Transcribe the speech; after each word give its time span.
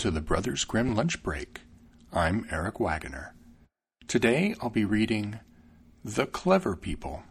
to 0.00 0.10
the 0.10 0.22
Brothers 0.22 0.64
Grimm 0.64 0.94
Lunch 0.94 1.22
Break. 1.22 1.60
I'm 2.10 2.46
Eric 2.50 2.80
Wagoner. 2.80 3.34
Today 4.08 4.54
I'll 4.62 4.70
be 4.70 4.86
reading 4.86 5.40
The 6.02 6.24
Clever 6.24 6.74
People. 6.74 7.22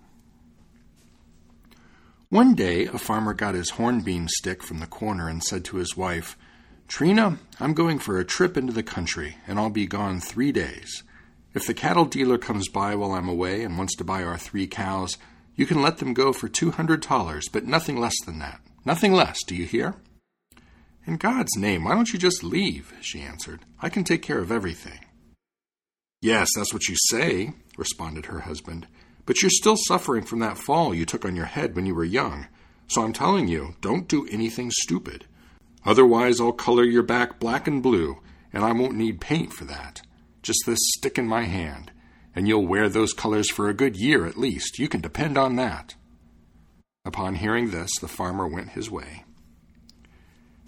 One 2.29 2.53
day, 2.53 2.85
a 2.85 2.99
farmer 2.99 3.33
got 3.33 3.55
his 3.55 3.71
hornbeam 3.71 4.27
stick 4.27 4.61
from 4.61 4.81
the 4.81 4.85
corner 4.85 5.27
and 5.27 5.43
said 5.43 5.65
to 5.65 5.77
his 5.77 5.97
wife, 5.97 6.37
Trina, 6.87 7.39
I'm 7.59 7.73
going 7.73 7.97
for 7.97 8.19
a 8.19 8.23
trip 8.23 8.55
into 8.55 8.71
the 8.71 8.83
country, 8.83 9.37
and 9.47 9.57
I'll 9.57 9.71
be 9.71 9.87
gone 9.87 10.21
three 10.21 10.51
days. 10.51 11.01
If 11.55 11.65
the 11.65 11.73
cattle 11.73 12.05
dealer 12.05 12.37
comes 12.37 12.69
by 12.69 12.93
while 12.93 13.13
I'm 13.13 13.27
away 13.27 13.63
and 13.63 13.79
wants 13.79 13.95
to 13.95 14.03
buy 14.03 14.21
our 14.21 14.37
three 14.37 14.67
cows, 14.67 15.17
you 15.55 15.65
can 15.65 15.81
let 15.81 15.97
them 15.97 16.13
go 16.13 16.33
for 16.33 16.47
two 16.47 16.69
hundred 16.69 17.03
thalers, 17.03 17.49
but 17.51 17.65
nothing 17.65 17.97
less 17.97 18.21
than 18.27 18.37
that. 18.37 18.61
Nothing 18.85 19.13
less, 19.13 19.43
do 19.43 19.55
you 19.55 19.65
hear? 19.65 19.95
In 21.05 21.17
God's 21.17 21.55
name, 21.57 21.85
why 21.85 21.95
don't 21.95 22.11
you 22.11 22.19
just 22.19 22.43
leave? 22.43 22.93
she 23.01 23.21
answered. 23.21 23.61
I 23.81 23.89
can 23.89 24.03
take 24.03 24.21
care 24.21 24.39
of 24.39 24.51
everything. 24.51 24.99
Yes, 26.21 26.49
that's 26.55 26.73
what 26.73 26.87
you 26.87 26.95
say, 27.09 27.53
responded 27.77 28.25
her 28.25 28.41
husband. 28.41 28.87
But 29.25 29.41
you're 29.41 29.49
still 29.51 29.77
suffering 29.77 30.23
from 30.23 30.39
that 30.39 30.57
fall 30.57 30.93
you 30.93 31.05
took 31.05 31.23
on 31.23 31.35
your 31.35 31.45
head 31.45 31.75
when 31.75 31.85
you 31.85 31.95
were 31.95 32.03
young. 32.03 32.47
So 32.87 33.03
I'm 33.03 33.13
telling 33.13 33.47
you, 33.47 33.75
don't 33.81 34.07
do 34.07 34.27
anything 34.29 34.71
stupid. 34.71 35.25
Otherwise, 35.85 36.41
I'll 36.41 36.51
color 36.51 36.83
your 36.83 37.03
back 37.03 37.39
black 37.39 37.67
and 37.67 37.81
blue, 37.81 38.17
and 38.51 38.65
I 38.65 38.73
won't 38.73 38.97
need 38.97 39.21
paint 39.21 39.53
for 39.53 39.65
that. 39.65 40.01
Just 40.41 40.59
this 40.65 40.79
stick 40.97 41.17
in 41.17 41.27
my 41.27 41.43
hand, 41.43 41.91
and 42.35 42.47
you'll 42.47 42.67
wear 42.67 42.89
those 42.89 43.13
colors 43.13 43.49
for 43.49 43.69
a 43.69 43.73
good 43.73 43.95
year 43.95 44.25
at 44.25 44.37
least. 44.37 44.79
You 44.79 44.87
can 44.89 45.01
depend 45.01 45.37
on 45.37 45.55
that. 45.55 45.95
Upon 47.05 47.35
hearing 47.35 47.71
this, 47.71 47.91
the 48.01 48.07
farmer 48.07 48.47
went 48.47 48.71
his 48.71 48.89
way. 48.89 49.23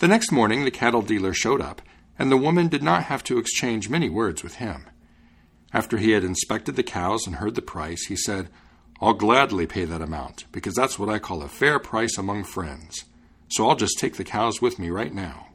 The 0.01 0.07
next 0.07 0.31
morning, 0.31 0.65
the 0.65 0.71
cattle 0.71 1.03
dealer 1.03 1.31
showed 1.31 1.61
up, 1.61 1.79
and 2.17 2.31
the 2.31 2.35
woman 2.35 2.69
did 2.69 2.81
not 2.81 3.03
have 3.03 3.23
to 3.25 3.37
exchange 3.37 3.87
many 3.87 4.09
words 4.09 4.41
with 4.41 4.55
him. 4.55 4.89
After 5.73 5.99
he 5.99 6.09
had 6.13 6.23
inspected 6.23 6.75
the 6.75 6.81
cows 6.81 7.27
and 7.27 7.35
heard 7.35 7.53
the 7.53 7.61
price, 7.61 8.07
he 8.07 8.15
said, 8.15 8.49
I'll 8.99 9.13
gladly 9.13 9.67
pay 9.67 9.85
that 9.85 10.01
amount, 10.01 10.45
because 10.51 10.73
that's 10.73 10.97
what 10.97 11.07
I 11.07 11.19
call 11.19 11.43
a 11.43 11.47
fair 11.47 11.77
price 11.77 12.17
among 12.17 12.45
friends. 12.45 13.05
So 13.49 13.69
I'll 13.69 13.75
just 13.75 13.99
take 13.99 14.15
the 14.15 14.23
cows 14.23 14.59
with 14.59 14.79
me 14.79 14.89
right 14.89 15.13
now. 15.13 15.49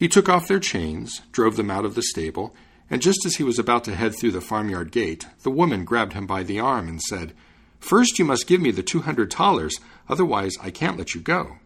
He 0.00 0.08
took 0.08 0.28
off 0.28 0.48
their 0.48 0.58
chains, 0.58 1.22
drove 1.30 1.54
them 1.54 1.70
out 1.70 1.84
of 1.84 1.94
the 1.94 2.02
stable, 2.02 2.56
and 2.90 3.00
just 3.00 3.24
as 3.24 3.36
he 3.36 3.44
was 3.44 3.60
about 3.60 3.84
to 3.84 3.94
head 3.94 4.16
through 4.16 4.32
the 4.32 4.40
farmyard 4.40 4.90
gate, 4.90 5.28
the 5.44 5.50
woman 5.52 5.84
grabbed 5.84 6.14
him 6.14 6.26
by 6.26 6.42
the 6.42 6.58
arm 6.58 6.88
and 6.88 7.00
said, 7.00 7.34
First 7.78 8.18
you 8.18 8.24
must 8.24 8.48
give 8.48 8.60
me 8.60 8.72
the 8.72 8.82
two 8.82 9.02
hundred 9.02 9.32
thalers, 9.32 9.78
otherwise 10.08 10.56
I 10.60 10.72
can't 10.72 10.98
let 10.98 11.14
you 11.14 11.20
go. 11.20 11.58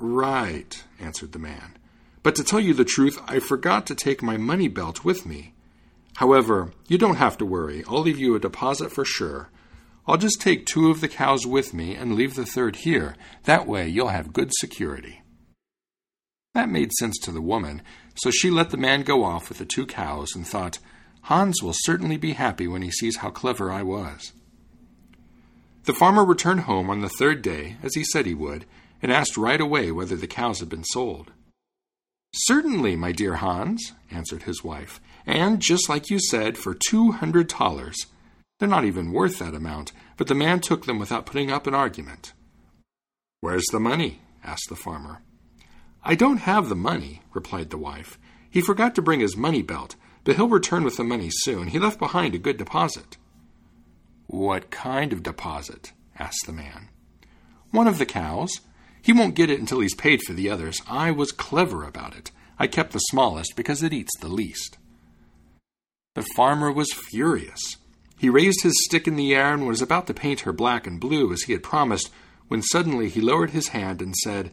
Right, 0.00 0.84
answered 1.00 1.32
the 1.32 1.40
man. 1.40 1.76
But 2.22 2.36
to 2.36 2.44
tell 2.44 2.60
you 2.60 2.72
the 2.72 2.84
truth, 2.84 3.20
I 3.26 3.40
forgot 3.40 3.84
to 3.86 3.96
take 3.96 4.22
my 4.22 4.36
money 4.36 4.68
belt 4.68 5.04
with 5.04 5.26
me. 5.26 5.54
However, 6.16 6.72
you 6.86 6.98
don't 6.98 7.16
have 7.16 7.36
to 7.38 7.44
worry. 7.44 7.82
I'll 7.88 8.02
leave 8.02 8.18
you 8.18 8.36
a 8.36 8.40
deposit 8.40 8.92
for 8.92 9.04
sure. 9.04 9.50
I'll 10.06 10.16
just 10.16 10.40
take 10.40 10.66
two 10.66 10.90
of 10.90 11.00
the 11.00 11.08
cows 11.08 11.46
with 11.46 11.74
me 11.74 11.96
and 11.96 12.14
leave 12.14 12.36
the 12.36 12.46
third 12.46 12.76
here. 12.76 13.16
That 13.42 13.66
way 13.66 13.88
you'll 13.88 14.08
have 14.08 14.32
good 14.32 14.52
security. 14.54 15.22
That 16.54 16.70
made 16.70 16.92
sense 16.92 17.18
to 17.20 17.32
the 17.32 17.42
woman, 17.42 17.82
so 18.14 18.30
she 18.30 18.50
let 18.50 18.70
the 18.70 18.76
man 18.76 19.02
go 19.02 19.24
off 19.24 19.48
with 19.48 19.58
the 19.58 19.66
two 19.66 19.84
cows 19.84 20.34
and 20.34 20.46
thought, 20.46 20.78
Hans 21.22 21.60
will 21.60 21.74
certainly 21.74 22.16
be 22.16 22.34
happy 22.34 22.68
when 22.68 22.82
he 22.82 22.90
sees 22.92 23.16
how 23.16 23.30
clever 23.30 23.70
I 23.70 23.82
was. 23.82 24.32
The 25.84 25.92
farmer 25.92 26.24
returned 26.24 26.60
home 26.60 26.88
on 26.88 27.00
the 27.00 27.08
third 27.08 27.42
day, 27.42 27.76
as 27.82 27.94
he 27.94 28.04
said 28.04 28.26
he 28.26 28.34
would, 28.34 28.64
and 29.02 29.12
asked 29.12 29.36
right 29.36 29.60
away 29.60 29.90
whether 29.90 30.16
the 30.16 30.26
cows 30.26 30.60
had 30.60 30.68
been 30.68 30.84
sold. 30.84 31.32
Certainly, 32.34 32.96
my 32.96 33.12
dear 33.12 33.36
Hans, 33.36 33.92
answered 34.10 34.42
his 34.42 34.62
wife, 34.62 35.00
and 35.26 35.60
just 35.60 35.88
like 35.88 36.10
you 36.10 36.18
said, 36.18 36.58
for 36.58 36.74
two 36.74 37.12
hundred 37.12 37.50
thalers. 37.50 38.06
They're 38.58 38.68
not 38.68 38.84
even 38.84 39.12
worth 39.12 39.38
that 39.38 39.54
amount, 39.54 39.92
but 40.16 40.26
the 40.26 40.34
man 40.34 40.60
took 40.60 40.86
them 40.86 40.98
without 40.98 41.26
putting 41.26 41.50
up 41.50 41.66
an 41.66 41.74
argument. 41.74 42.32
Where's 43.40 43.66
the 43.70 43.80
money? 43.80 44.20
asked 44.42 44.68
the 44.68 44.76
farmer. 44.76 45.22
I 46.04 46.14
don't 46.14 46.38
have 46.38 46.68
the 46.68 46.74
money, 46.74 47.22
replied 47.32 47.70
the 47.70 47.78
wife. 47.78 48.18
He 48.50 48.60
forgot 48.60 48.94
to 48.96 49.02
bring 49.02 49.20
his 49.20 49.36
money 49.36 49.62
belt, 49.62 49.94
but 50.24 50.36
he'll 50.36 50.48
return 50.48 50.84
with 50.84 50.96
the 50.96 51.04
money 51.04 51.28
soon. 51.30 51.68
He 51.68 51.78
left 51.78 51.98
behind 51.98 52.34
a 52.34 52.38
good 52.38 52.56
deposit. 52.56 53.16
What 54.26 54.70
kind 54.70 55.12
of 55.12 55.22
deposit? 55.22 55.92
asked 56.18 56.46
the 56.46 56.52
man. 56.52 56.88
One 57.70 57.86
of 57.86 57.98
the 57.98 58.06
cows. 58.06 58.60
He 59.02 59.12
won't 59.12 59.34
get 59.34 59.50
it 59.50 59.60
until 59.60 59.80
he's 59.80 59.94
paid 59.94 60.20
for 60.22 60.32
the 60.32 60.50
others. 60.50 60.82
I 60.88 61.10
was 61.10 61.32
clever 61.32 61.84
about 61.84 62.16
it. 62.16 62.30
I 62.58 62.66
kept 62.66 62.92
the 62.92 62.98
smallest 62.98 63.56
because 63.56 63.82
it 63.82 63.92
eats 63.92 64.16
the 64.18 64.28
least. 64.28 64.78
The 66.14 66.26
farmer 66.34 66.72
was 66.72 66.92
furious. 66.92 67.76
He 68.18 68.28
raised 68.28 68.62
his 68.62 68.84
stick 68.84 69.06
in 69.06 69.14
the 69.14 69.34
air 69.34 69.54
and 69.54 69.66
was 69.66 69.80
about 69.80 70.08
to 70.08 70.14
paint 70.14 70.40
her 70.40 70.52
black 70.52 70.86
and 70.86 70.98
blue 70.98 71.32
as 71.32 71.42
he 71.42 71.52
had 71.52 71.62
promised, 71.62 72.10
when 72.48 72.62
suddenly 72.62 73.08
he 73.08 73.20
lowered 73.20 73.50
his 73.50 73.68
hand 73.68 74.02
and 74.02 74.16
said, 74.16 74.50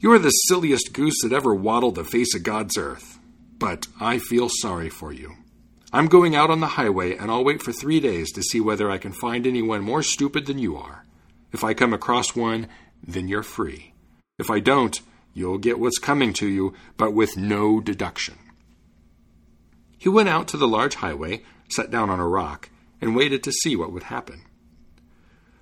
You 0.00 0.12
are 0.12 0.18
the 0.18 0.30
silliest 0.30 0.92
goose 0.92 1.20
that 1.22 1.32
ever 1.32 1.54
waddled 1.54 1.94
the 1.94 2.04
face 2.04 2.34
of 2.34 2.42
God's 2.42 2.76
earth. 2.76 3.20
But 3.58 3.86
I 4.00 4.18
feel 4.18 4.48
sorry 4.48 4.88
for 4.88 5.12
you. 5.12 5.36
I'm 5.92 6.08
going 6.08 6.34
out 6.34 6.50
on 6.50 6.60
the 6.60 6.66
highway, 6.68 7.16
and 7.16 7.30
I'll 7.30 7.44
wait 7.44 7.62
for 7.62 7.72
three 7.72 8.00
days 8.00 8.32
to 8.32 8.42
see 8.42 8.60
whether 8.60 8.90
I 8.90 8.98
can 8.98 9.12
find 9.12 9.46
anyone 9.46 9.82
more 9.82 10.02
stupid 10.02 10.46
than 10.46 10.58
you 10.58 10.76
are. 10.76 11.04
If 11.52 11.62
I 11.62 11.74
come 11.74 11.92
across 11.92 12.34
one, 12.34 12.66
then 13.02 13.28
you're 13.28 13.42
free. 13.42 13.94
If 14.38 14.50
I 14.50 14.60
don't, 14.60 15.00
you'll 15.34 15.58
get 15.58 15.78
what's 15.78 15.98
coming 15.98 16.32
to 16.34 16.46
you, 16.46 16.74
but 16.96 17.12
with 17.12 17.36
no 17.36 17.80
deduction. 17.80 18.38
He 19.98 20.08
went 20.08 20.28
out 20.28 20.48
to 20.48 20.56
the 20.56 20.68
large 20.68 20.96
highway, 20.96 21.42
sat 21.68 21.90
down 21.90 22.10
on 22.10 22.20
a 22.20 22.28
rock, 22.28 22.70
and 23.00 23.16
waited 23.16 23.42
to 23.44 23.52
see 23.52 23.76
what 23.76 23.92
would 23.92 24.04
happen. 24.04 24.42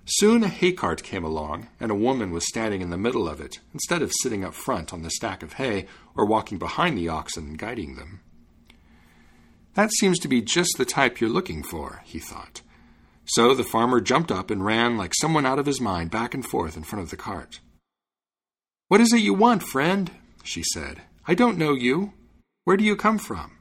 Soon 0.06 0.42
a 0.42 0.48
hay 0.48 0.72
cart 0.72 1.02
came 1.02 1.24
along, 1.24 1.68
and 1.78 1.90
a 1.90 1.94
woman 1.94 2.30
was 2.32 2.48
standing 2.48 2.80
in 2.80 2.90
the 2.90 2.96
middle 2.96 3.28
of 3.28 3.40
it, 3.40 3.60
instead 3.72 4.02
of 4.02 4.12
sitting 4.22 4.44
up 4.44 4.54
front 4.54 4.92
on 4.92 5.02
the 5.02 5.10
stack 5.10 5.42
of 5.42 5.54
hay 5.54 5.86
or 6.16 6.26
walking 6.26 6.58
behind 6.58 6.96
the 6.96 7.08
oxen 7.08 7.48
and 7.48 7.58
guiding 7.58 7.96
them. 7.96 8.20
That 9.74 9.92
seems 9.92 10.18
to 10.20 10.28
be 10.28 10.42
just 10.42 10.70
the 10.78 10.84
type 10.84 11.20
you're 11.20 11.30
looking 11.30 11.62
for, 11.62 12.02
he 12.04 12.18
thought. 12.18 12.62
So 13.34 13.54
the 13.54 13.62
farmer 13.62 14.00
jumped 14.00 14.32
up 14.32 14.50
and 14.50 14.64
ran 14.64 14.96
like 14.96 15.14
someone 15.14 15.46
out 15.46 15.60
of 15.60 15.66
his 15.66 15.80
mind 15.80 16.10
back 16.10 16.34
and 16.34 16.44
forth 16.44 16.76
in 16.76 16.82
front 16.82 17.04
of 17.04 17.10
the 17.10 17.16
cart. 17.16 17.60
What 18.88 19.00
is 19.00 19.12
it 19.12 19.20
you 19.20 19.34
want, 19.34 19.62
friend? 19.62 20.10
she 20.42 20.64
said. 20.64 21.02
I 21.28 21.34
don't 21.34 21.56
know 21.56 21.74
you. 21.74 22.12
Where 22.64 22.76
do 22.76 22.82
you 22.82 22.96
come 22.96 23.18
from? 23.18 23.52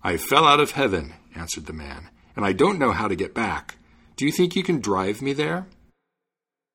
I 0.00 0.16
fell 0.16 0.44
out 0.44 0.60
of 0.60 0.70
heaven, 0.70 1.14
answered 1.34 1.66
the 1.66 1.72
man, 1.72 2.08
and 2.36 2.44
I 2.44 2.52
don't 2.52 2.78
know 2.78 2.92
how 2.92 3.08
to 3.08 3.16
get 3.16 3.34
back. 3.34 3.78
Do 4.14 4.24
you 4.24 4.30
think 4.30 4.54
you 4.54 4.62
can 4.62 4.80
drive 4.80 5.20
me 5.20 5.32
there? 5.32 5.66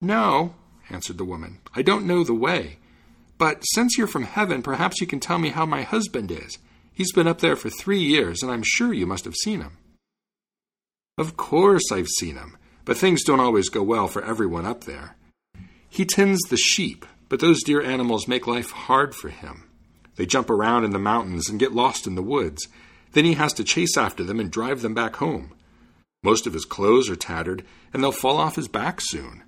No, 0.01 0.55
answered 0.89 1.17
the 1.17 1.23
woman. 1.23 1.59
I 1.73 1.83
don't 1.83 2.05
know 2.05 2.25
the 2.25 2.33
way. 2.33 2.79
But 3.37 3.61
since 3.61 3.97
you're 3.97 4.07
from 4.07 4.23
heaven, 4.23 4.61
perhaps 4.61 4.99
you 4.99 5.07
can 5.07 5.21
tell 5.21 5.39
me 5.39 5.49
how 5.49 5.65
my 5.65 5.83
husband 5.83 6.31
is. 6.31 6.57
He's 6.91 7.13
been 7.13 7.27
up 7.27 7.39
there 7.39 7.55
for 7.55 7.69
three 7.69 8.01
years, 8.01 8.43
and 8.43 8.51
I'm 8.51 8.61
sure 8.61 8.91
you 8.91 9.07
must 9.07 9.23
have 9.23 9.35
seen 9.35 9.61
him. 9.61 9.77
Of 11.17 11.37
course 11.37 11.91
I've 11.91 12.07
seen 12.07 12.35
him, 12.35 12.57
but 12.85 12.97
things 12.97 13.23
don't 13.23 13.39
always 13.39 13.69
go 13.69 13.83
well 13.83 14.07
for 14.07 14.23
everyone 14.23 14.65
up 14.65 14.85
there. 14.85 15.15
He 15.89 16.05
tends 16.05 16.39
the 16.43 16.57
sheep, 16.57 17.05
but 17.29 17.39
those 17.39 17.63
dear 17.63 17.81
animals 17.81 18.27
make 18.27 18.47
life 18.47 18.71
hard 18.71 19.13
for 19.13 19.29
him. 19.29 19.69
They 20.15 20.25
jump 20.25 20.49
around 20.49 20.85
in 20.85 20.91
the 20.91 20.99
mountains 20.99 21.49
and 21.49 21.59
get 21.59 21.73
lost 21.73 22.07
in 22.07 22.15
the 22.15 22.23
woods. 22.23 22.67
Then 23.13 23.25
he 23.25 23.33
has 23.33 23.53
to 23.53 23.63
chase 23.63 23.97
after 23.97 24.23
them 24.23 24.39
and 24.39 24.51
drive 24.51 24.81
them 24.81 24.93
back 24.93 25.17
home. 25.17 25.53
Most 26.23 26.47
of 26.47 26.53
his 26.53 26.65
clothes 26.65 27.09
are 27.09 27.15
tattered, 27.15 27.65
and 27.93 28.03
they'll 28.03 28.11
fall 28.11 28.37
off 28.37 28.55
his 28.55 28.67
back 28.67 28.99
soon. 29.01 29.43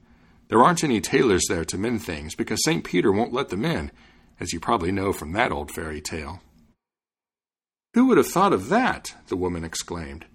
There 0.50 0.64
aren't 0.64 0.84
any 0.84 1.00
tailors 1.00 1.46
there 1.48 1.66
to 1.66 1.78
mend 1.78 2.04
things 2.04 2.36
because 2.36 2.64
St. 2.64 2.84
Peter 2.84 3.12
won't 3.12 3.34
let 3.34 3.50
them 3.50 3.64
in, 3.64 3.92
as 4.40 4.54
you 4.54 4.60
probably 4.60 4.92
know 4.92 5.14
from 5.14 5.32
that 5.34 5.52
old 5.52 5.72
fairy 5.72 6.02
tale. 6.02 6.42
Who 7.94 8.08
would 8.08 8.18
have 8.18 8.28
thought 8.28 8.54
of 8.54 8.70
that? 8.70 9.16
the 9.28 9.38
woman 9.38 9.64
exclaimed. 9.64 10.26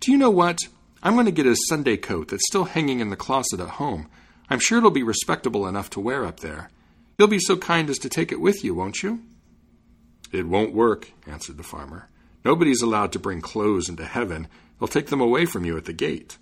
Do 0.00 0.12
you 0.12 0.18
know 0.18 0.30
what? 0.30 0.60
I'm 1.02 1.14
going 1.14 1.26
to 1.26 1.32
get 1.32 1.46
a 1.46 1.56
Sunday 1.68 1.96
coat 1.96 2.28
that's 2.28 2.46
still 2.46 2.64
hanging 2.64 3.00
in 3.00 3.10
the 3.10 3.16
closet 3.16 3.60
at 3.60 3.68
home. 3.68 4.08
I'm 4.48 4.60
sure 4.60 4.78
it'll 4.78 4.90
be 4.90 5.02
respectable 5.02 5.66
enough 5.66 5.90
to 5.90 6.00
wear 6.00 6.24
up 6.24 6.40
there. 6.40 6.70
You'll 7.18 7.28
be 7.28 7.40
so 7.40 7.56
kind 7.56 7.90
as 7.90 7.98
to 7.98 8.08
take 8.08 8.30
it 8.30 8.40
with 8.40 8.64
you, 8.64 8.74
won't 8.74 9.02
you? 9.02 9.22
It 10.32 10.46
won't 10.46 10.74
work, 10.74 11.10
answered 11.26 11.56
the 11.56 11.62
farmer. 11.62 12.08
Nobody's 12.44 12.82
allowed 12.82 13.12
to 13.12 13.18
bring 13.18 13.40
clothes 13.40 13.88
into 13.88 14.04
heaven. 14.04 14.46
They'll 14.78 14.88
take 14.88 15.08
them 15.08 15.20
away 15.20 15.44
from 15.44 15.64
you 15.64 15.76
at 15.76 15.84
the 15.84 15.92
gate. 15.92 16.38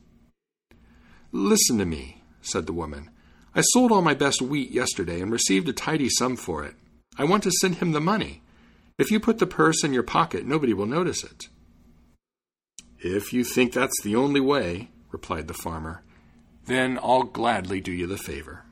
Listen 1.32 1.78
to 1.78 1.86
me, 1.86 2.22
said 2.42 2.66
the 2.66 2.72
woman. 2.72 3.10
I 3.54 3.62
sold 3.62 3.90
all 3.90 4.02
my 4.02 4.14
best 4.14 4.42
wheat 4.42 4.70
yesterday 4.70 5.20
and 5.20 5.32
received 5.32 5.68
a 5.68 5.72
tidy 5.72 6.10
sum 6.10 6.36
for 6.36 6.62
it. 6.64 6.74
I 7.18 7.24
want 7.24 7.42
to 7.44 7.50
send 7.50 7.76
him 7.76 7.92
the 7.92 8.00
money. 8.00 8.42
If 8.98 9.10
you 9.10 9.18
put 9.18 9.38
the 9.38 9.46
purse 9.46 9.82
in 9.82 9.94
your 9.94 10.02
pocket, 10.02 10.46
nobody 10.46 10.74
will 10.74 10.86
notice 10.86 11.24
it. 11.24 11.48
If 13.14 13.32
you 13.32 13.44
think 13.44 13.72
that's 13.72 14.00
the 14.02 14.16
only 14.16 14.40
way, 14.40 14.90
replied 15.10 15.48
the 15.48 15.54
farmer, 15.54 16.02
then 16.66 16.98
I'll 17.02 17.22
gladly 17.22 17.80
do 17.80 17.92
you 17.92 18.06
the 18.06 18.18
favor. 18.18 18.64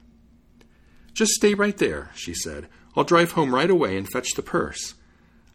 Just 1.13 1.33
stay 1.33 1.55
right 1.55 1.77
there, 1.77 2.11
she 2.15 2.35
said. 2.35 2.69
I'll 2.97 3.05
drive 3.05 3.33
home 3.33 3.55
right 3.55 3.71
away 3.71 3.97
and 3.97 4.09
fetch 4.09 4.35
the 4.35 4.43
purse. 4.43 4.95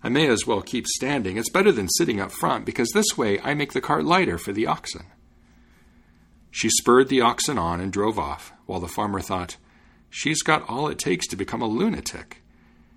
I 0.02 0.10
may 0.10 0.28
as 0.28 0.48
well 0.48 0.62
keep 0.62 0.88
standing. 0.88 1.38
It's 1.38 1.50
better 1.50 1.72
than 1.72 1.90
sitting 1.90 2.22
up 2.22 2.32
front, 2.32 2.66
because 2.66 2.90
this 2.94 3.18
way 3.18 3.40
I 3.42 3.54
make 3.54 3.74
the 3.74 3.82
cart 3.82 4.06
lighter 4.06 4.38
for 4.38 4.54
the 4.54 4.68
oxen. 4.68 5.06
She 6.52 6.70
spurred 6.70 7.10
the 7.10 7.22
oxen 7.22 7.58
on 7.58 7.82
and 7.82 7.92
drove 7.92 8.18
off, 8.18 8.54
while 8.66 8.80
the 8.80 8.88
farmer 8.88 9.20
thought, 9.20 9.58
She's 10.10 10.42
got 10.42 10.68
all 10.68 10.88
it 10.88 10.98
takes 10.98 11.28
to 11.28 11.36
become 11.36 11.62
a 11.62 11.68
lunatic. 11.68 12.42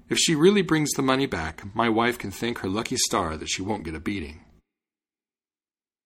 If 0.08 0.18
she 0.18 0.34
really 0.34 0.62
brings 0.62 0.90
the 0.92 1.02
money 1.02 1.26
back, 1.26 1.62
my 1.74 1.88
wife 1.88 2.18
can 2.18 2.30
thank 2.30 2.58
her 2.58 2.68
lucky 2.68 2.96
star 2.96 3.36
that 3.36 3.48
she 3.48 3.62
won't 3.62 3.84
get 3.84 3.94
a 3.94 4.00
beating. 4.00 4.44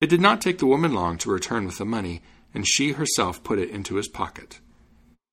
It 0.01 0.11
did 0.11 0.21
not 0.21 0.41
take 0.41 0.59
the 0.59 0.67
woman 0.67 0.93
long 0.93 1.17
to 1.19 1.31
return 1.31 1.65
with 1.65 1.79
the 1.79 1.85
money, 1.85 2.23
and 2.53 2.67
she 2.67 2.93
herself 2.93 3.43
put 3.43 3.59
it 3.59 3.71
into 3.71 3.97
his 3.97 4.09
pocket. 4.09 4.61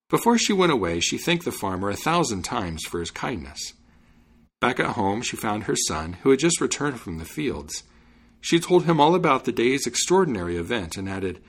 Before 0.10 0.38
she 0.38 0.54
went 0.54 0.72
away, 0.72 1.00
she 1.00 1.18
thanked 1.18 1.44
the 1.44 1.52
farmer 1.52 1.90
a 1.90 1.96
thousand 1.96 2.44
times 2.44 2.84
for 2.86 3.00
his 3.00 3.12
kindness. 3.12 3.74
Back 4.62 4.80
at 4.80 4.96
home, 4.96 5.22
she 5.22 5.36
found 5.36 5.64
her 5.64 5.76
son, 5.76 6.14
who 6.22 6.30
had 6.30 6.40
just 6.40 6.62
returned 6.62 7.00
from 7.00 7.18
the 7.18 7.26
fields. 7.26 7.84
She 8.40 8.60
told 8.60 8.86
him 8.86 9.02
all 9.02 9.16
about 9.16 9.44
the 9.44 9.52
day's 9.52 9.86
extraordinary 9.86 10.56
event 10.56 10.96
and 10.98 11.10
added, 11.10 11.42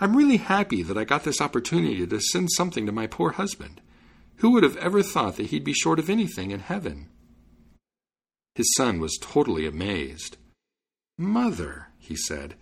I'm 0.00 0.16
really 0.16 0.38
happy 0.38 0.82
that 0.82 0.98
I 0.98 1.04
got 1.04 1.24
this 1.24 1.40
opportunity 1.40 2.06
to 2.06 2.20
send 2.20 2.50
something 2.52 2.84
to 2.86 2.92
my 2.92 3.06
poor 3.06 3.32
husband. 3.32 3.80
Who 4.36 4.50
would 4.50 4.62
have 4.62 4.76
ever 4.76 5.02
thought 5.02 5.36
that 5.36 5.46
he'd 5.46 5.64
be 5.64 5.72
short 5.72 5.98
of 5.98 6.10
anything 6.10 6.50
in 6.50 6.60
heaven? 6.60 7.08
His 8.54 8.72
son 8.76 9.00
was 9.00 9.18
totally 9.20 9.66
amazed. 9.66 10.36
Mother, 11.18 11.88
he 11.98 12.16
said, 12.16 12.54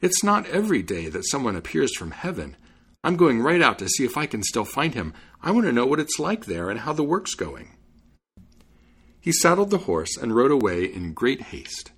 it's 0.00 0.24
not 0.24 0.46
every 0.46 0.82
day 0.82 1.08
that 1.08 1.28
someone 1.30 1.56
appears 1.56 1.94
from 1.96 2.10
heaven. 2.10 2.56
I'm 3.04 3.16
going 3.16 3.40
right 3.40 3.62
out 3.62 3.78
to 3.78 3.88
see 3.88 4.04
if 4.04 4.16
I 4.16 4.26
can 4.26 4.42
still 4.42 4.64
find 4.64 4.94
him. 4.94 5.14
I 5.40 5.52
want 5.52 5.66
to 5.66 5.72
know 5.72 5.86
what 5.86 6.00
it's 6.00 6.18
like 6.18 6.44
there 6.44 6.70
and 6.70 6.80
how 6.80 6.92
the 6.92 7.04
work's 7.04 7.34
going. 7.34 7.76
He 9.20 9.32
saddled 9.32 9.70
the 9.70 9.78
horse 9.78 10.16
and 10.16 10.34
rode 10.34 10.50
away 10.50 10.84
in 10.84 11.14
great 11.14 11.40
haste. 11.42 11.92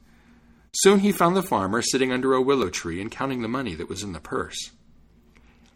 Soon 0.76 1.00
he 1.00 1.12
found 1.12 1.34
the 1.34 1.42
farmer 1.42 1.80
sitting 1.80 2.12
under 2.12 2.34
a 2.34 2.42
willow 2.42 2.68
tree 2.68 3.00
and 3.00 3.10
counting 3.10 3.40
the 3.40 3.48
money 3.48 3.74
that 3.74 3.88
was 3.88 4.02
in 4.02 4.12
the 4.12 4.20
purse. 4.20 4.72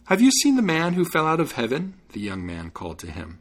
Have 0.06 0.20
you 0.20 0.30
seen 0.30 0.56
the 0.56 0.62
man 0.62 0.94
who 0.94 1.04
fell 1.04 1.26
out 1.26 1.40
of 1.40 1.52
heaven? 1.52 1.94
the 2.12 2.20
young 2.20 2.44
man 2.44 2.70
called 2.70 2.98
to 2.98 3.10
him. 3.10 3.38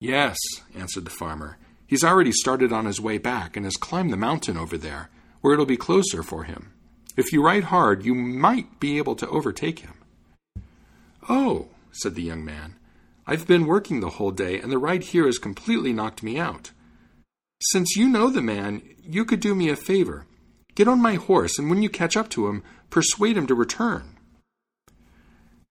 Yes, 0.00 0.36
answered 0.74 1.04
the 1.04 1.10
farmer. 1.10 1.58
He's 1.86 2.04
already 2.04 2.32
started 2.32 2.72
on 2.72 2.86
his 2.86 3.00
way 3.00 3.18
back 3.18 3.56
and 3.56 3.66
has 3.66 3.76
climbed 3.76 4.12
the 4.12 4.16
mountain 4.16 4.56
over 4.56 4.76
there, 4.78 5.10
where 5.40 5.52
it'll 5.52 5.66
be 5.66 5.76
closer 5.76 6.22
for 6.22 6.44
him. 6.44 6.72
If 7.16 7.32
you 7.32 7.42
ride 7.42 7.64
hard, 7.64 8.04
you 8.04 8.14
might 8.14 8.80
be 8.80 8.98
able 8.98 9.14
to 9.16 9.28
overtake 9.28 9.80
him. 9.80 9.94
Oh, 11.28 11.68
said 11.92 12.14
the 12.14 12.22
young 12.22 12.44
man, 12.44 12.76
I've 13.26 13.46
been 13.46 13.66
working 13.66 14.00
the 14.00 14.10
whole 14.10 14.30
day, 14.30 14.58
and 14.60 14.72
the 14.72 14.78
ride 14.78 15.04
here 15.04 15.26
has 15.26 15.38
completely 15.38 15.92
knocked 15.92 16.22
me 16.22 16.38
out. 16.38 16.72
Since 17.62 17.94
you 17.96 18.08
know 18.08 18.30
the 18.30 18.42
man, 18.42 18.82
you 19.02 19.24
could 19.24 19.40
do 19.40 19.54
me 19.54 19.68
a 19.68 19.76
favor. 19.76 20.26
Get 20.74 20.88
on 20.88 21.02
my 21.02 21.16
horse, 21.16 21.58
and 21.58 21.68
when 21.68 21.82
you 21.82 21.90
catch 21.90 22.16
up 22.16 22.30
to 22.30 22.48
him, 22.48 22.62
persuade 22.88 23.36
him 23.36 23.46
to 23.46 23.54
return. 23.54 24.16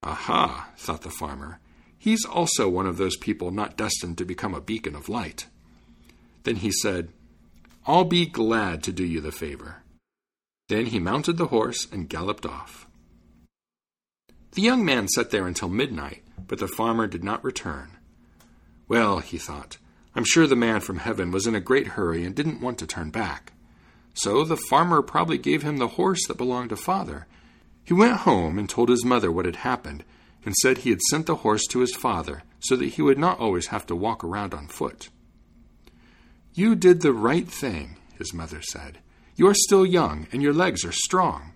Aha, 0.02 0.70
thought 0.76 1.02
the 1.02 1.10
farmer. 1.10 1.58
He's 1.98 2.24
also 2.24 2.68
one 2.68 2.86
of 2.86 2.96
those 2.96 3.16
people 3.16 3.50
not 3.50 3.76
destined 3.76 4.16
to 4.18 4.24
become 4.24 4.54
a 4.54 4.60
beacon 4.60 4.94
of 4.94 5.08
light. 5.08 5.46
Then 6.44 6.56
he 6.56 6.70
said, 6.70 7.10
I'll 7.86 8.04
be 8.04 8.26
glad 8.26 8.82
to 8.84 8.92
do 8.92 9.04
you 9.04 9.20
the 9.20 9.32
favor. 9.32 9.82
Then 10.68 10.86
he 10.86 10.98
mounted 10.98 11.36
the 11.36 11.46
horse 11.46 11.86
and 11.90 12.08
galloped 12.08 12.46
off. 12.46 12.86
The 14.52 14.62
young 14.62 14.84
man 14.84 15.08
sat 15.08 15.30
there 15.30 15.46
until 15.46 15.68
midnight, 15.68 16.22
but 16.46 16.58
the 16.58 16.68
farmer 16.68 17.06
did 17.06 17.24
not 17.24 17.42
return. 17.44 17.96
Well, 18.86 19.20
he 19.20 19.38
thought, 19.38 19.78
I'm 20.14 20.24
sure 20.24 20.46
the 20.46 20.56
man 20.56 20.80
from 20.80 20.98
heaven 20.98 21.30
was 21.30 21.46
in 21.46 21.54
a 21.54 21.60
great 21.60 21.88
hurry 21.88 22.24
and 22.24 22.34
didn't 22.34 22.60
want 22.60 22.78
to 22.78 22.86
turn 22.86 23.10
back. 23.10 23.52
So 24.12 24.44
the 24.44 24.56
farmer 24.56 25.02
probably 25.02 25.38
gave 25.38 25.62
him 25.62 25.78
the 25.78 25.88
horse 25.88 26.26
that 26.26 26.36
belonged 26.36 26.70
to 26.70 26.76
father. 26.76 27.26
He 27.84 27.94
went 27.94 28.18
home 28.18 28.58
and 28.58 28.68
told 28.68 28.88
his 28.88 29.04
mother 29.04 29.30
what 29.32 29.46
had 29.46 29.56
happened, 29.56 30.04
and 30.44 30.54
said 30.56 30.78
he 30.78 30.90
had 30.90 31.02
sent 31.10 31.26
the 31.26 31.36
horse 31.36 31.66
to 31.68 31.80
his 31.80 31.94
father 31.94 32.42
so 32.58 32.76
that 32.76 32.90
he 32.90 33.02
would 33.02 33.18
not 33.18 33.38
always 33.38 33.68
have 33.68 33.86
to 33.86 33.96
walk 33.96 34.24
around 34.24 34.52
on 34.52 34.66
foot. 34.66 35.08
You 36.60 36.74
did 36.74 37.00
the 37.00 37.14
right 37.14 37.48
thing, 37.48 37.96
his 38.18 38.34
mother 38.34 38.60
said. 38.60 38.98
You 39.34 39.46
are 39.46 39.54
still 39.54 39.86
young, 39.86 40.26
and 40.30 40.42
your 40.42 40.52
legs 40.52 40.84
are 40.84 40.92
strong. 40.92 41.52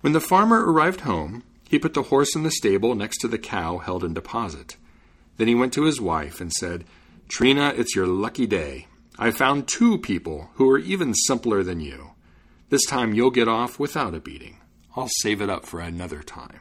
When 0.00 0.14
the 0.14 0.20
farmer 0.22 0.64
arrived 0.64 1.00
home, 1.00 1.42
he 1.68 1.78
put 1.78 1.92
the 1.92 2.04
horse 2.04 2.34
in 2.34 2.42
the 2.42 2.50
stable 2.50 2.94
next 2.94 3.18
to 3.18 3.28
the 3.28 3.36
cow 3.36 3.76
held 3.76 4.02
in 4.02 4.14
deposit. 4.14 4.78
Then 5.36 5.46
he 5.46 5.54
went 5.54 5.74
to 5.74 5.84
his 5.84 6.00
wife 6.00 6.40
and 6.40 6.54
said, 6.54 6.86
Trina, 7.28 7.74
it's 7.76 7.94
your 7.94 8.06
lucky 8.06 8.46
day. 8.46 8.86
I 9.18 9.30
found 9.30 9.68
two 9.68 9.98
people 9.98 10.48
who 10.54 10.70
are 10.70 10.78
even 10.78 11.12
simpler 11.12 11.62
than 11.62 11.80
you. 11.80 12.12
This 12.70 12.86
time 12.86 13.12
you'll 13.12 13.30
get 13.30 13.46
off 13.46 13.78
without 13.78 14.14
a 14.14 14.20
beating. 14.20 14.56
I'll 14.96 15.10
save 15.20 15.42
it 15.42 15.50
up 15.50 15.66
for 15.66 15.80
another 15.80 16.22
time. 16.22 16.60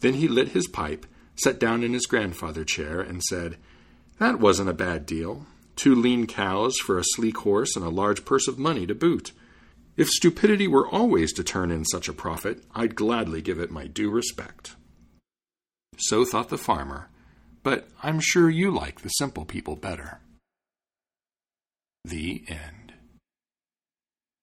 Then 0.00 0.14
he 0.14 0.28
lit 0.28 0.52
his 0.56 0.66
pipe, 0.66 1.04
sat 1.34 1.60
down 1.60 1.82
in 1.82 1.92
his 1.92 2.06
grandfather 2.06 2.64
chair, 2.64 3.02
and 3.02 3.22
said, 3.22 3.58
That 4.18 4.40
wasn't 4.40 4.70
a 4.70 4.74
bad 4.74 5.06
deal. 5.06 5.46
Two 5.76 5.94
lean 5.94 6.26
cows 6.26 6.78
for 6.78 6.98
a 6.98 7.04
sleek 7.04 7.38
horse 7.38 7.76
and 7.76 7.84
a 7.84 7.90
large 7.90 8.24
purse 8.24 8.48
of 8.48 8.58
money 8.58 8.86
to 8.86 8.94
boot. 8.94 9.32
If 9.96 10.08
stupidity 10.08 10.66
were 10.66 10.88
always 10.88 11.32
to 11.34 11.44
turn 11.44 11.70
in 11.70 11.84
such 11.84 12.08
a 12.08 12.12
profit, 12.12 12.64
I'd 12.74 12.94
gladly 12.94 13.42
give 13.42 13.58
it 13.58 13.70
my 13.70 13.86
due 13.86 14.10
respect. 14.10 14.76
So 15.98 16.24
thought 16.24 16.48
the 16.48 16.58
farmer, 16.58 17.08
but 17.62 17.88
I'm 18.02 18.20
sure 18.20 18.50
you 18.50 18.70
like 18.70 19.00
the 19.00 19.08
simple 19.08 19.44
people 19.44 19.76
better. 19.76 20.20
The 22.04 22.44
End. 22.48 22.92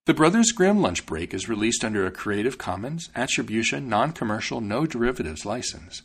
The 0.06 0.14
Brothers 0.14 0.52
Grimm 0.52 0.82
Lunch 0.82 1.06
Break 1.06 1.34
is 1.34 1.48
released 1.48 1.86
under 1.86 2.06
a 2.06 2.12
Creative 2.12 2.58
Commons 2.58 3.10
Attribution 3.16 3.88
Non 3.88 4.12
Commercial 4.12 4.60
No 4.60 4.86
Derivatives 4.86 5.46
license. 5.46 6.02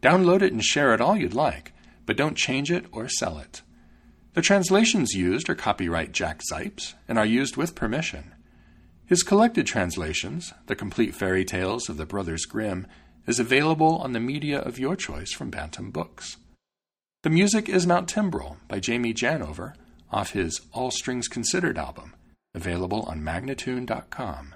Download 0.00 0.42
it 0.42 0.52
and 0.52 0.62
share 0.62 0.94
it 0.94 1.00
all 1.00 1.16
you'd 1.16 1.34
like, 1.34 1.72
but 2.06 2.16
don't 2.16 2.36
change 2.36 2.70
it 2.70 2.86
or 2.92 3.08
sell 3.08 3.38
it. 3.38 3.62
The 4.34 4.42
translations 4.42 5.14
used 5.14 5.50
are 5.50 5.54
copyright 5.54 6.12
Jack 6.12 6.40
Zipes 6.50 6.94
and 7.06 7.18
are 7.18 7.26
used 7.26 7.56
with 7.56 7.74
permission. 7.74 8.34
His 9.04 9.22
collected 9.22 9.66
translations, 9.66 10.54
The 10.66 10.76
Complete 10.76 11.14
Fairy 11.14 11.44
Tales 11.44 11.88
of 11.88 11.98
the 11.98 12.06
Brothers 12.06 12.46
Grimm, 12.46 12.86
is 13.26 13.38
available 13.38 13.98
on 13.98 14.12
the 14.12 14.20
media 14.20 14.58
of 14.58 14.78
your 14.78 14.96
choice 14.96 15.32
from 15.32 15.50
Bantam 15.50 15.90
Books. 15.90 16.38
The 17.22 17.30
music 17.30 17.68
is 17.68 17.86
Mount 17.86 18.08
Timbrel 18.08 18.56
by 18.68 18.80
Jamie 18.80 19.14
Janover 19.14 19.74
off 20.10 20.30
his 20.30 20.60
All 20.72 20.90
Strings 20.90 21.28
Considered 21.28 21.78
album 21.78 22.14
available 22.54 23.02
on 23.02 23.20
Magnatune.com. 23.22 24.54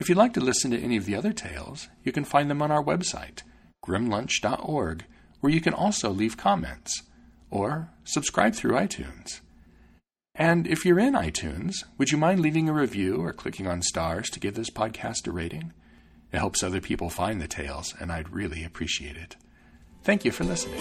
If 0.00 0.08
you'd 0.08 0.18
like 0.18 0.34
to 0.34 0.40
listen 0.40 0.70
to 0.70 0.80
any 0.80 0.96
of 0.96 1.06
the 1.06 1.16
other 1.16 1.32
tales, 1.32 1.88
you 2.04 2.12
can 2.12 2.24
find 2.24 2.50
them 2.50 2.62
on 2.62 2.70
our 2.70 2.82
website, 2.82 3.42
grimlunch.org, 3.84 5.04
where 5.40 5.52
you 5.52 5.60
can 5.60 5.74
also 5.74 6.10
leave 6.10 6.36
comments 6.36 7.02
or 7.50 7.90
subscribe 8.04 8.54
through 8.54 8.72
iTunes. 8.72 9.40
And 10.34 10.66
if 10.66 10.84
you're 10.84 11.00
in 11.00 11.14
iTunes, 11.14 11.84
would 11.96 12.12
you 12.12 12.18
mind 12.18 12.40
leaving 12.40 12.68
a 12.68 12.72
review 12.72 13.16
or 13.16 13.32
clicking 13.32 13.66
on 13.66 13.82
stars 13.82 14.30
to 14.30 14.40
give 14.40 14.54
this 14.54 14.70
podcast 14.70 15.26
a 15.26 15.32
rating? 15.32 15.72
It 16.32 16.38
helps 16.38 16.62
other 16.62 16.80
people 16.80 17.10
find 17.10 17.40
the 17.40 17.48
tales, 17.48 17.94
and 17.98 18.12
I'd 18.12 18.30
really 18.32 18.62
appreciate 18.62 19.16
it. 19.16 19.36
Thank 20.04 20.24
you 20.24 20.30
for 20.30 20.44
listening. 20.44 20.78